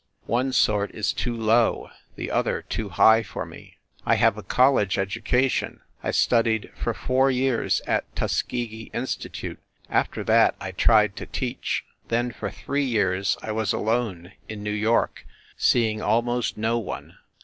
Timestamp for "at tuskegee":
7.85-8.89